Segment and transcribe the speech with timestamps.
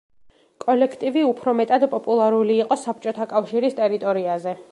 [0.63, 4.59] კოლექტივი უფრო მეტად პოპულარული იყო საბჭოთა კავშირის ტერიტორიაზე.